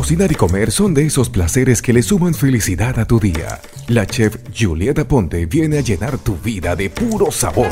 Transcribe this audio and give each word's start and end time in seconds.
Cocinar 0.00 0.32
y 0.32 0.34
comer 0.34 0.70
son 0.70 0.94
de 0.94 1.04
esos 1.04 1.28
placeres 1.28 1.82
que 1.82 1.92
le 1.92 2.02
suman 2.02 2.32
felicidad 2.32 2.98
a 2.98 3.04
tu 3.04 3.20
día. 3.20 3.60
La 3.88 4.06
chef 4.06 4.38
Julieta 4.58 5.06
Ponte 5.06 5.44
viene 5.44 5.76
a 5.76 5.82
llenar 5.82 6.16
tu 6.16 6.38
vida 6.38 6.74
de 6.74 6.88
puro 6.88 7.30
sabor. 7.30 7.68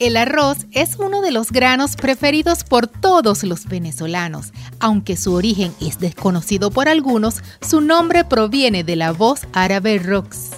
El 0.00 0.16
arroz 0.16 0.66
es 0.72 0.96
uno 0.98 1.22
de 1.22 1.30
los 1.30 1.52
granos 1.52 1.94
preferidos 1.94 2.64
por 2.64 2.88
todos 2.88 3.44
los 3.44 3.66
venezolanos. 3.66 4.52
Aunque 4.80 5.16
su 5.16 5.32
origen 5.32 5.72
es 5.80 6.00
desconocido 6.00 6.72
por 6.72 6.88
algunos, 6.88 7.36
su 7.60 7.80
nombre 7.80 8.24
proviene 8.24 8.82
de 8.82 8.96
la 8.96 9.12
voz 9.12 9.42
árabe 9.52 10.00
rox. 10.00 10.48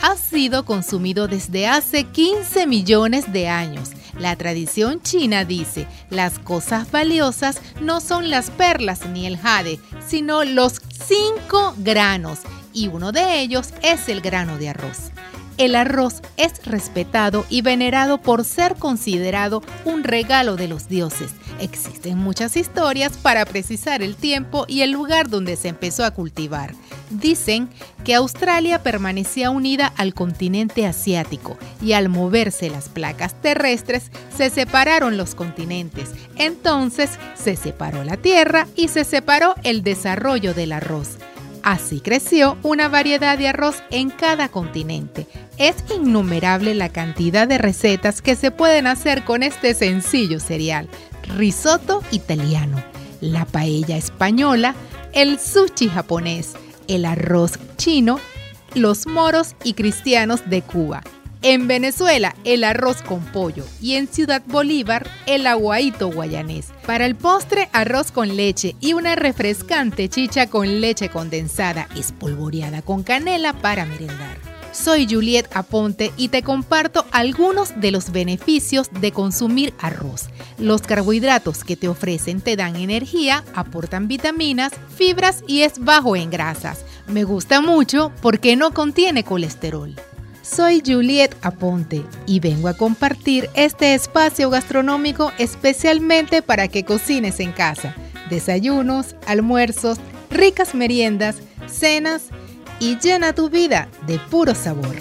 Ha 0.00 0.14
sido 0.14 0.64
consumido 0.64 1.26
desde 1.26 1.66
hace 1.66 2.04
15 2.04 2.68
millones 2.68 3.32
de 3.32 3.48
años 3.48 3.90
la 4.18 4.36
tradición 4.36 5.00
china 5.02 5.44
dice, 5.44 5.86
las 6.10 6.38
cosas 6.38 6.90
valiosas 6.90 7.60
no 7.80 8.00
son 8.00 8.30
las 8.30 8.50
perlas 8.50 9.06
ni 9.06 9.26
el 9.26 9.38
jade, 9.38 9.80
sino 10.06 10.44
los 10.44 10.80
cinco 11.06 11.74
granos, 11.78 12.40
y 12.72 12.88
uno 12.88 13.12
de 13.12 13.40
ellos 13.40 13.72
es 13.82 14.08
el 14.08 14.20
grano 14.20 14.58
de 14.58 14.70
arroz. 14.70 15.10
El 15.58 15.74
arroz 15.74 16.22
es 16.36 16.64
respetado 16.64 17.44
y 17.50 17.62
venerado 17.62 18.18
por 18.18 18.44
ser 18.44 18.76
considerado 18.76 19.62
un 19.84 20.02
regalo 20.02 20.56
de 20.56 20.66
los 20.66 20.88
dioses. 20.88 21.32
Existen 21.60 22.18
muchas 22.18 22.56
historias 22.56 23.16
para 23.18 23.44
precisar 23.44 24.02
el 24.02 24.16
tiempo 24.16 24.64
y 24.66 24.80
el 24.80 24.90
lugar 24.90 25.28
donde 25.28 25.56
se 25.56 25.68
empezó 25.68 26.04
a 26.04 26.12
cultivar. 26.12 26.74
Dicen 27.12 27.68
que 28.04 28.14
Australia 28.14 28.82
permanecía 28.82 29.50
unida 29.50 29.92
al 29.96 30.14
continente 30.14 30.86
asiático 30.86 31.58
y 31.82 31.92
al 31.92 32.08
moverse 32.08 32.70
las 32.70 32.88
placas 32.88 33.34
terrestres 33.40 34.10
se 34.34 34.48
separaron 34.48 35.18
los 35.18 35.34
continentes. 35.34 36.10
Entonces 36.36 37.10
se 37.34 37.56
separó 37.56 38.02
la 38.02 38.16
tierra 38.16 38.66
y 38.76 38.88
se 38.88 39.04
separó 39.04 39.54
el 39.62 39.82
desarrollo 39.82 40.54
del 40.54 40.72
arroz. 40.72 41.18
Así 41.62 42.00
creció 42.00 42.56
una 42.62 42.88
variedad 42.88 43.36
de 43.36 43.48
arroz 43.48 43.82
en 43.90 44.08
cada 44.08 44.48
continente. 44.48 45.26
Es 45.58 45.76
innumerable 45.94 46.74
la 46.74 46.88
cantidad 46.88 47.46
de 47.46 47.58
recetas 47.58 48.22
que 48.22 48.36
se 48.36 48.50
pueden 48.50 48.86
hacer 48.86 49.22
con 49.22 49.42
este 49.42 49.74
sencillo 49.74 50.40
cereal. 50.40 50.88
Risotto 51.36 52.02
italiano, 52.10 52.82
la 53.20 53.44
paella 53.44 53.96
española, 53.96 54.74
el 55.12 55.38
sushi 55.38 55.88
japonés, 55.88 56.54
el 56.88 57.04
arroz 57.04 57.58
chino, 57.76 58.20
los 58.74 59.06
moros 59.06 59.54
y 59.64 59.74
cristianos 59.74 60.48
de 60.48 60.62
Cuba. 60.62 61.02
En 61.42 61.66
Venezuela, 61.66 62.36
el 62.44 62.62
arroz 62.62 63.02
con 63.02 63.20
pollo 63.20 63.64
y 63.80 63.94
en 63.94 64.06
Ciudad 64.06 64.42
Bolívar, 64.46 65.08
el 65.26 65.46
aguaito 65.48 66.08
guayanés. 66.08 66.68
Para 66.86 67.04
el 67.04 67.16
postre, 67.16 67.68
arroz 67.72 68.12
con 68.12 68.36
leche 68.36 68.76
y 68.80 68.92
una 68.92 69.16
refrescante 69.16 70.08
chicha 70.08 70.48
con 70.48 70.80
leche 70.80 71.08
condensada 71.08 71.88
espolvoreada 71.96 72.82
con 72.82 73.02
canela 73.02 73.54
para 73.54 73.84
merendar. 73.84 74.51
Soy 74.72 75.06
Juliet 75.08 75.50
Aponte 75.52 76.12
y 76.16 76.28
te 76.28 76.42
comparto 76.42 77.04
algunos 77.12 77.78
de 77.78 77.90
los 77.90 78.10
beneficios 78.10 78.88
de 78.90 79.12
consumir 79.12 79.74
arroz. 79.78 80.30
Los 80.56 80.80
carbohidratos 80.80 81.62
que 81.62 81.76
te 81.76 81.88
ofrecen 81.88 82.40
te 82.40 82.56
dan 82.56 82.76
energía, 82.76 83.44
aportan 83.54 84.08
vitaminas, 84.08 84.72
fibras 84.96 85.44
y 85.46 85.60
es 85.60 85.78
bajo 85.78 86.16
en 86.16 86.30
grasas. 86.30 86.86
Me 87.06 87.24
gusta 87.24 87.60
mucho 87.60 88.12
porque 88.22 88.56
no 88.56 88.72
contiene 88.72 89.24
colesterol. 89.24 89.94
Soy 90.40 90.82
Juliet 90.84 91.36
Aponte 91.42 92.02
y 92.26 92.40
vengo 92.40 92.68
a 92.68 92.74
compartir 92.74 93.50
este 93.54 93.92
espacio 93.92 94.48
gastronómico 94.48 95.32
especialmente 95.38 96.40
para 96.40 96.68
que 96.68 96.84
cocines 96.84 97.40
en 97.40 97.52
casa. 97.52 97.94
Desayunos, 98.30 99.16
almuerzos, 99.26 99.98
ricas 100.30 100.74
meriendas, 100.74 101.36
cenas 101.66 102.30
y 102.82 102.98
llena 102.98 103.32
tu 103.32 103.48
vida 103.48 103.88
de 104.08 104.18
puro 104.18 104.56
sabor. 104.56 104.96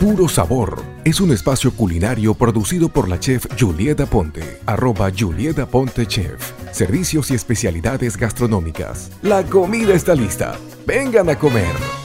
Puro 0.00 0.28
Sabor 0.28 0.82
es 1.04 1.20
un 1.20 1.32
espacio 1.32 1.72
culinario 1.72 2.34
producido 2.34 2.88
por 2.88 3.08
la 3.08 3.20
chef 3.20 3.46
Julieta 3.58 4.04
Ponte, 4.04 4.60
arroba 4.66 5.10
Julieta 5.16 5.66
Ponte 5.66 6.06
Chef. 6.06 6.52
Servicios 6.72 7.30
y 7.30 7.34
especialidades 7.34 8.16
gastronómicas. 8.16 9.10
La 9.22 9.44
comida 9.44 9.94
está 9.94 10.14
lista. 10.14 10.56
Vengan 10.86 11.28
a 11.30 11.38
comer. 11.38 11.97